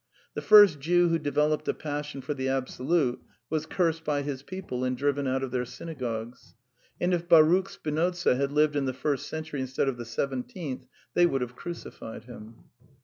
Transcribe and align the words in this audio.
The 0.33 0.41
first 0.41 0.79
Jew 0.79 1.09
who 1.09 1.19
developed 1.19 1.67
a 1.67 1.75
passion 1.75 2.21
for 2.21 2.33
the 2.33 2.49
Absolute 2.49 3.21
was 3.51 3.67
cursed 3.67 4.03
by 4.03 4.23
his 4.23 4.41
people 4.41 4.83
and 4.83 4.97
driven 4.97 5.27
out 5.27 5.43
of 5.43 5.51
their 5.51 5.63
synagogues. 5.63 6.55
And 6.99 7.13
if 7.13 7.29
Baruch 7.29 7.69
Spinoza 7.69 8.35
had 8.35 8.51
lived 8.51 8.75
in 8.75 8.85
the 8.85 8.93
first 8.93 9.27
century 9.27 9.61
instead 9.61 9.87
of 9.87 9.97
the 9.97 10.05
seventeenth 10.05 10.87
they 11.13 11.27
would 11.27 11.41
have 11.41 11.55
crucified 11.55 12.23
him. 12.23 12.63